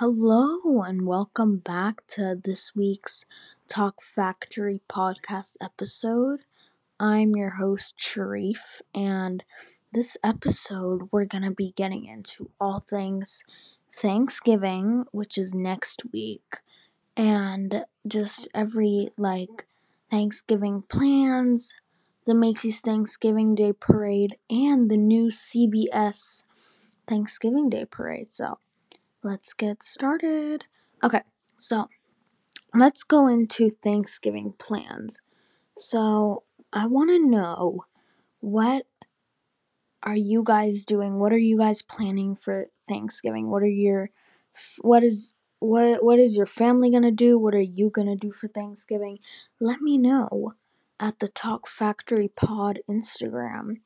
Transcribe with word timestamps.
Hello, 0.00 0.80
and 0.80 1.06
welcome 1.06 1.58
back 1.58 2.06
to 2.06 2.34
this 2.42 2.74
week's 2.74 3.26
Talk 3.68 4.00
Factory 4.00 4.80
podcast 4.88 5.56
episode. 5.60 6.40
I'm 6.98 7.36
your 7.36 7.50
host, 7.50 7.96
Sharif, 7.98 8.80
and 8.94 9.44
this 9.92 10.16
episode 10.24 11.10
we're 11.12 11.26
going 11.26 11.44
to 11.44 11.50
be 11.50 11.74
getting 11.76 12.06
into 12.06 12.48
all 12.58 12.80
things 12.80 13.44
Thanksgiving, 13.92 15.04
which 15.12 15.36
is 15.36 15.54
next 15.54 16.00
week, 16.14 16.60
and 17.14 17.84
just 18.06 18.48
every 18.54 19.10
like 19.18 19.66
Thanksgiving 20.10 20.82
plans, 20.88 21.74
the 22.26 22.34
Macy's 22.34 22.80
Thanksgiving 22.80 23.54
Day 23.54 23.74
Parade, 23.74 24.38
and 24.48 24.90
the 24.90 24.96
new 24.96 25.26
CBS 25.26 26.42
Thanksgiving 27.06 27.68
Day 27.68 27.84
Parade. 27.84 28.32
So, 28.32 28.60
let's 29.22 29.52
get 29.52 29.82
started. 29.82 30.64
Okay, 31.02 31.22
so 31.56 31.88
let's 32.74 33.02
go 33.02 33.26
into 33.26 33.76
Thanksgiving 33.82 34.54
plans. 34.58 35.20
So, 35.76 36.44
I 36.72 36.86
want 36.86 37.10
to 37.10 37.18
know 37.18 37.84
what 38.40 38.86
are 40.02 40.16
you 40.16 40.42
guys 40.44 40.84
doing? 40.84 41.18
What 41.18 41.32
are 41.32 41.38
you 41.38 41.58
guys 41.58 41.82
planning 41.82 42.36
for 42.36 42.66
Thanksgiving? 42.88 43.50
What 43.50 43.62
are 43.62 43.68
your 43.68 44.10
what 44.80 45.02
is 45.02 45.32
what 45.58 46.02
what 46.02 46.18
is 46.18 46.36
your 46.36 46.46
family 46.46 46.90
going 46.90 47.02
to 47.02 47.10
do? 47.10 47.38
What 47.38 47.54
are 47.54 47.60
you 47.60 47.90
going 47.90 48.08
to 48.08 48.16
do 48.16 48.32
for 48.32 48.48
Thanksgiving? 48.48 49.18
Let 49.60 49.80
me 49.80 49.98
know 49.98 50.54
at 50.98 51.18
the 51.18 51.28
Talk 51.28 51.66
Factory 51.66 52.28
Pod 52.28 52.80
Instagram. 52.88 53.80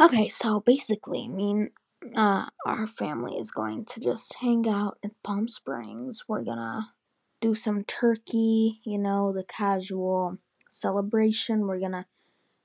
Okay, 0.00 0.28
so 0.28 0.60
basically, 0.60 1.24
I 1.24 1.28
mean, 1.28 1.70
uh, 2.16 2.46
our 2.66 2.86
family 2.86 3.36
is 3.36 3.50
going 3.50 3.84
to 3.86 4.00
just 4.00 4.34
hang 4.40 4.68
out 4.68 4.98
in 5.02 5.12
Palm 5.22 5.48
Springs. 5.48 6.24
We're 6.28 6.44
gonna 6.44 6.92
do 7.40 7.54
some 7.54 7.84
turkey, 7.84 8.80
you 8.84 8.98
know, 8.98 9.32
the 9.32 9.44
casual 9.44 10.38
celebration. 10.70 11.66
We're 11.66 11.80
gonna 11.80 12.06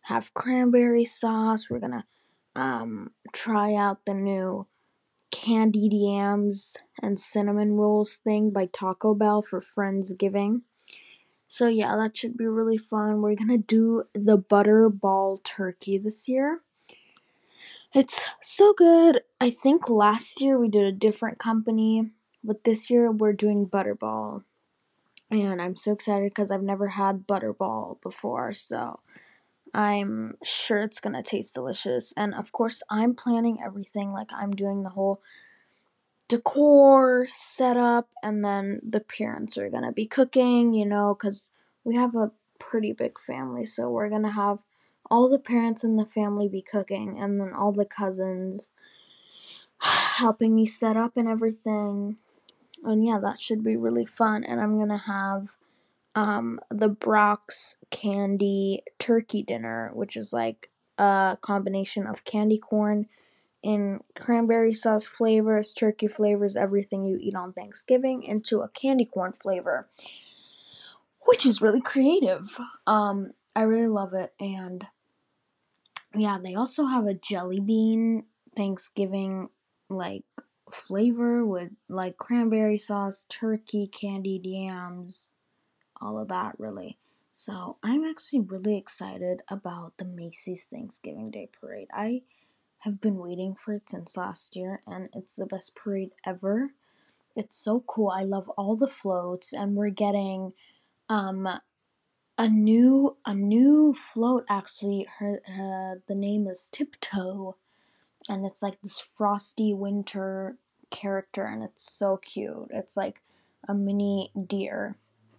have 0.02 0.34
cranberry 0.34 1.06
sauce. 1.06 1.70
We're 1.70 1.80
gonna 1.80 2.06
um, 2.56 3.12
try 3.34 3.74
out 3.76 4.06
the 4.06 4.14
new 4.14 4.68
candied 5.32 5.94
yams 5.94 6.76
and 7.02 7.20
cinnamon 7.20 7.74
rolls 7.74 8.18
thing 8.18 8.52
by 8.52 8.68
Taco 8.68 9.14
Bell 9.14 9.42
for 9.42 9.62
Friendsgiving. 9.62 10.62
So 11.48 11.68
yeah, 11.68 11.96
that 11.96 12.18
should 12.18 12.38
be 12.38 12.46
really 12.46 12.78
fun. 12.78 13.22
We're 13.22 13.36
gonna 13.36 13.58
do 13.58 14.04
the 14.14 14.38
butterball 14.38 15.44
turkey 15.44 15.98
this 15.98 16.28
year. 16.28 16.62
It's 17.94 18.26
so 18.42 18.74
good. 18.74 19.22
I 19.40 19.50
think 19.50 19.90
last 19.90 20.42
year 20.42 20.60
we 20.60 20.68
did 20.68 20.86
a 20.86 20.92
different 20.92 21.40
company, 21.40 22.12
but 22.44 22.64
this 22.64 22.90
year 22.90 23.12
we're 23.12 23.34
doing 23.34 23.68
Butterball. 23.68 24.44
And 25.32 25.62
I'm 25.62 25.76
so 25.76 25.94
excited 25.94 26.30
because 26.32 26.52
I've 26.52 26.64
never 26.64 26.90
had 26.90 27.28
Butterball 27.28 28.02
before, 28.02 28.54
so 28.54 29.00
I'm 29.74 30.38
sure 30.44 30.82
it's 30.82 31.00
gonna 31.00 31.24
taste 31.24 31.56
delicious. 31.56 32.14
And 32.18 32.36
of 32.36 32.52
course, 32.52 32.84
I'm 32.90 33.16
planning 33.16 33.60
everything. 33.64 34.12
Like, 34.12 34.32
I'm 34.34 34.52
doing 34.52 34.84
the 34.84 34.90
whole 34.90 35.22
decor 36.28 37.28
setup, 37.34 38.10
and 38.22 38.44
then 38.44 38.82
the 38.88 39.00
parents 39.00 39.58
are 39.58 39.70
gonna 39.70 39.94
be 39.94 40.06
cooking, 40.06 40.74
you 40.74 40.86
know, 40.86 41.16
because 41.18 41.52
we 41.84 41.96
have 41.96 42.16
a 42.16 42.32
pretty 42.60 42.92
big 42.92 43.20
family, 43.20 43.66
so 43.66 43.90
we're 43.90 44.10
gonna 44.10 44.32
have 44.32 44.60
all 45.10 45.30
the 45.30 45.40
parents 45.40 45.84
in 45.84 45.96
the 45.96 46.06
family 46.06 46.48
be 46.48 46.62
cooking, 46.62 47.18
and 47.20 47.40
then 47.40 47.54
all 47.54 47.72
the 47.72 47.86
cousins 47.86 48.72
helping 49.80 50.56
me 50.56 50.66
set 50.66 50.98
up 50.98 51.18
and 51.18 51.28
everything. 51.28 52.18
And 52.84 53.06
yeah, 53.06 53.20
that 53.22 53.40
should 53.40 53.64
be 53.64 53.76
really 53.76 54.06
fun. 54.06 54.44
And 54.44 54.62
I'm 54.62 54.78
gonna 54.78 54.98
have 54.98 55.58
um, 56.16 56.60
the 56.70 56.90
Brach's 56.90 57.78
candy 57.92 58.84
turkey 59.00 59.44
dinner, 59.44 59.92
which 59.94 60.18
is 60.18 60.34
like 60.34 60.70
a 60.98 61.38
combination 61.42 62.08
of 62.08 62.24
candy 62.26 62.58
corn 62.58 63.08
and 63.64 64.02
cranberry 64.16 64.74
sauce 64.74 65.06
flavors, 65.06 65.74
turkey 65.74 66.08
flavors, 66.08 66.56
everything 66.56 67.04
you 67.04 67.18
eat 67.20 67.36
on 67.36 67.54
Thanksgiving 67.54 68.24
into 68.24 68.62
a 68.62 68.70
candy 68.70 69.06
corn 69.06 69.34
flavor, 69.40 69.88
which 71.26 71.46
is 71.46 71.62
really 71.62 71.82
creative. 71.82 72.58
Um, 72.86 73.32
I 73.56 73.64
really 73.64 73.88
love 73.88 74.14
it, 74.14 74.34
and 74.40 74.86
yeah, 76.16 76.38
they 76.42 76.56
also 76.56 76.86
have 76.86 77.06
a 77.06 77.14
jelly 77.14 77.60
bean 77.60 78.24
Thanksgiving 78.56 79.50
like 79.90 80.24
flavor 80.72 81.46
with 81.46 81.72
like 81.90 82.18
cranberry 82.18 82.78
sauce, 82.78 83.26
turkey, 83.30 83.88
candied 83.88 84.46
yams, 84.46 85.32
all 86.02 86.20
of 86.20 86.30
that 86.30 86.60
really. 86.60 86.98
So 87.32 87.78
I'm 87.84 88.04
actually 88.06 88.42
really 88.42 88.78
excited 88.78 89.42
about 89.50 89.94
the 89.98 90.06
Macy's 90.06 90.66
Thanksgiving 90.66 91.30
Day 91.32 91.50
Parade. 91.60 91.90
I 91.94 92.24
have 92.80 93.02
been 93.02 93.18
waiting 93.18 93.56
for 93.56 93.74
it 93.76 93.90
since 93.90 94.18
last 94.18 94.56
year, 94.56 94.82
and 94.88 95.10
it's 95.14 95.36
the 95.36 95.46
best 95.46 95.76
parade 95.76 96.12
ever. 96.26 96.72
It's 97.36 97.58
so 97.58 97.84
cool. 97.88 98.10
I 98.10 98.24
love 98.24 98.50
all 98.58 98.76
the 98.76 98.88
floats, 98.88 99.54
and 99.54 99.76
we're 99.76 99.90
getting 99.92 100.54
um 101.10 101.48
a 102.38 102.48
new 102.48 103.18
a 103.26 103.34
new 103.34 103.94
float 103.94 104.46
actually 104.50 105.08
her 105.18 105.42
uh, 105.48 106.00
the 106.08 106.16
name 106.16 106.48
is 106.48 106.70
tiptoe 106.72 107.56
and 108.30 108.46
it's 108.46 108.62
like 108.62 108.82
this 108.82 109.00
frosty 109.00 109.74
winter 109.74 110.58
character 110.90 111.46
and 111.46 111.64
it's 111.64 111.92
so 111.92 112.18
cute. 112.18 112.68
It's 112.72 112.98
like 112.98 113.22
a 113.68 113.74
mini 113.74 114.32
deer. 114.48 114.96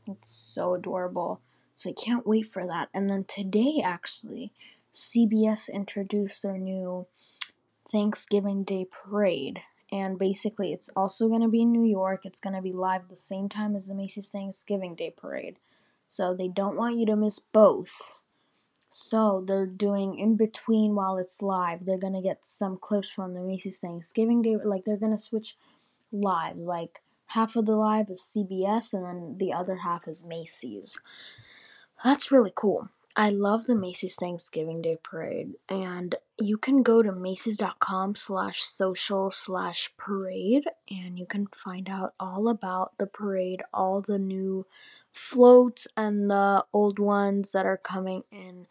It's 0.06 0.30
so 0.30 0.74
adorable. 0.74 1.40
So 1.76 1.90
i 1.90 1.92
can't 1.92 2.26
wait 2.26 2.46
for 2.46 2.66
that. 2.66 2.88
And 2.92 3.08
then 3.08 3.24
today 3.24 3.80
actually 3.84 4.52
cbs 4.92 5.72
introduced 5.72 6.42
their 6.42 6.58
new 6.58 7.06
thanksgiving 7.90 8.64
day 8.64 8.86
parade. 8.90 9.60
And 9.90 10.18
basically 10.18 10.72
it's 10.72 10.90
also 10.90 11.28
going 11.28 11.42
to 11.42 11.48
be 11.48 11.62
in 11.62 11.72
new 11.72 11.84
york. 11.84 12.22
It's 12.24 12.40
going 12.40 12.56
to 12.56 12.62
be 12.62 12.72
live 12.72 13.08
the 13.08 13.16
same 13.16 13.48
time 13.48 13.76
as 13.76 13.86
the 13.86 13.94
macy's 13.94 14.28
thanksgiving 14.28 14.94
day 14.94 15.12
parade 15.16 15.56
so 16.08 16.34
they 16.34 16.48
don't 16.48 16.76
want 16.76 16.98
you 16.98 17.06
to 17.06 17.16
miss 17.16 17.38
both. 17.38 17.92
So 18.88 19.44
they're 19.46 19.66
doing 19.66 20.18
in 20.18 20.36
between 20.36 20.94
while 20.94 21.18
it's 21.18 21.42
live. 21.42 21.84
They're 21.84 21.98
gonna 21.98 22.22
get 22.22 22.44
some 22.44 22.78
clips 22.78 23.10
from 23.10 23.34
the 23.34 23.40
Macy's 23.40 23.78
Thanksgiving 23.78 24.42
Day. 24.42 24.56
Like 24.56 24.84
they're 24.84 24.96
gonna 24.96 25.18
switch 25.18 25.56
live. 26.10 26.56
Like 26.56 27.02
half 27.26 27.54
of 27.56 27.66
the 27.66 27.76
live 27.76 28.08
is 28.10 28.20
CBS 28.20 28.94
and 28.94 29.04
then 29.04 29.36
the 29.38 29.52
other 29.52 29.76
half 29.76 30.08
is 30.08 30.24
Macy's. 30.24 30.96
That's 32.02 32.32
really 32.32 32.52
cool. 32.54 32.88
I 33.16 33.30
love 33.30 33.66
the 33.66 33.74
Macy's 33.74 34.14
Thanksgiving 34.14 34.80
Day 34.80 34.96
Parade, 35.02 35.54
and 35.68 36.14
you 36.38 36.56
can 36.56 36.84
go 36.84 37.02
to 37.02 37.10
Macy's.com 37.10 38.14
slash 38.14 38.62
social 38.62 39.32
slash 39.32 39.90
parade, 39.96 40.62
and 40.88 41.18
you 41.18 41.26
can 41.26 41.48
find 41.48 41.90
out 41.90 42.14
all 42.20 42.48
about 42.48 42.96
the 42.98 43.08
parade, 43.08 43.64
all 43.74 44.00
the 44.00 44.20
new 44.20 44.66
floats 45.18 45.86
and 45.96 46.30
the 46.30 46.64
old 46.72 46.98
ones 46.98 47.52
that 47.52 47.66
are 47.66 47.76
coming 47.76 48.22
in 48.30 48.66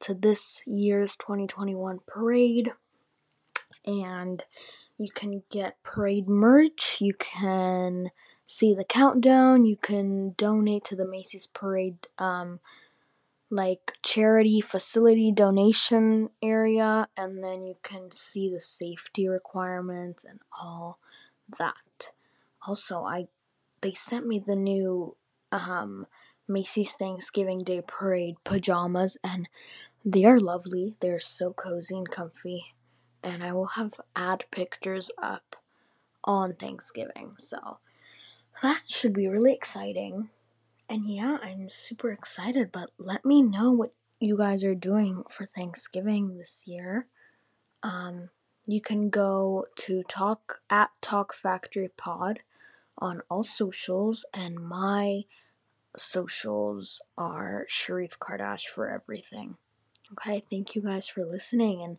to 0.00 0.14
this 0.14 0.62
year's 0.66 1.16
2021 1.16 2.00
parade. 2.06 2.72
And 3.86 4.44
you 4.98 5.08
can 5.14 5.42
get 5.50 5.82
parade 5.82 6.28
merch, 6.28 6.98
you 7.00 7.14
can 7.14 8.10
see 8.46 8.74
the 8.74 8.84
countdown, 8.84 9.64
you 9.64 9.76
can 9.76 10.32
donate 10.32 10.84
to 10.84 10.96
the 10.96 11.06
Macy's 11.06 11.46
Parade 11.46 12.06
um, 12.18 12.60
like 13.50 13.92
charity 14.02 14.60
facility 14.60 15.30
donation 15.30 16.30
area 16.42 17.06
and 17.16 17.44
then 17.44 17.66
you 17.66 17.76
can 17.82 18.10
see 18.10 18.50
the 18.50 18.60
safety 18.60 19.28
requirements 19.28 20.24
and 20.24 20.40
all 20.58 20.98
that. 21.58 22.10
Also, 22.66 23.02
I 23.04 23.28
they 23.82 23.92
sent 23.92 24.26
me 24.26 24.38
the 24.44 24.56
new 24.56 25.16
um, 25.52 26.06
Macy's 26.48 26.92
Thanksgiving 26.92 27.62
Day 27.62 27.82
Parade 27.86 28.36
pajamas, 28.44 29.16
and 29.22 29.48
they 30.04 30.24
are 30.24 30.40
lovely. 30.40 30.94
They're 31.00 31.20
so 31.20 31.52
cozy 31.52 31.96
and 31.96 32.10
comfy, 32.10 32.74
and 33.22 33.44
I 33.44 33.52
will 33.52 33.66
have 33.66 34.00
ad 34.16 34.44
pictures 34.50 35.10
up 35.22 35.56
on 36.24 36.54
Thanksgiving, 36.54 37.34
so 37.38 37.78
that 38.62 38.82
should 38.86 39.12
be 39.12 39.28
really 39.28 39.52
exciting. 39.52 40.30
And 40.88 41.08
yeah, 41.08 41.38
I'm 41.42 41.68
super 41.68 42.10
excited, 42.10 42.70
but 42.72 42.90
let 42.98 43.24
me 43.24 43.42
know 43.42 43.70
what 43.72 43.92
you 44.20 44.36
guys 44.36 44.62
are 44.62 44.74
doing 44.74 45.24
for 45.30 45.46
Thanksgiving 45.46 46.36
this 46.36 46.66
year. 46.66 47.06
Um, 47.82 48.30
you 48.66 48.80
can 48.80 49.10
go 49.10 49.66
to 49.76 50.02
talk 50.04 50.60
at 50.70 50.90
Talk 51.00 51.34
Factory 51.34 51.90
Pod 51.96 52.40
on 53.02 53.20
all 53.28 53.42
socials, 53.42 54.24
and 54.32 54.56
my 54.56 55.22
socials 55.96 57.02
are 57.18 57.66
Sharif 57.68 58.18
Kardash 58.18 58.66
for 58.66 58.88
everything. 58.88 59.56
Okay, 60.12 60.42
thank 60.48 60.74
you 60.76 60.82
guys 60.82 61.08
for 61.08 61.24
listening 61.24 61.82
and 61.82 61.96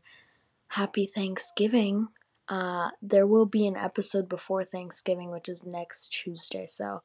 happy 0.67 1.05
Thanksgiving. 1.05 2.07
Uh, 2.47 2.89
there 3.01 3.27
will 3.27 3.45
be 3.45 3.67
an 3.67 3.75
episode 3.75 4.29
before 4.29 4.63
Thanksgiving, 4.63 5.29
which 5.29 5.49
is 5.49 5.65
next 5.65 6.09
Tuesday, 6.09 6.65
so 6.65 7.01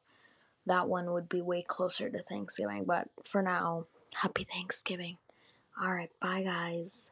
that 0.65 0.87
one 0.87 1.11
would 1.11 1.27
be 1.27 1.41
way 1.41 1.61
closer 1.61 2.09
to 2.09 2.23
Thanksgiving. 2.23 2.85
But 2.85 3.09
for 3.23 3.41
now, 3.41 3.85
happy 4.13 4.45
Thanksgiving. 4.45 5.17
All 5.81 5.93
right, 5.93 6.11
bye, 6.21 6.43
guys. 6.43 7.09